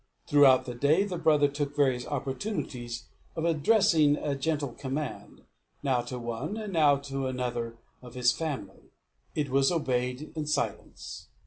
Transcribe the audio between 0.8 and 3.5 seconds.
the brother took various opportunities of